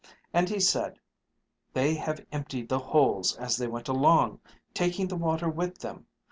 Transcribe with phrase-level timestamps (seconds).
[0.33, 0.97] And he said:
[1.73, 4.39] "They have emptied the holes as they went along,
[4.73, 6.07] taking the water with them.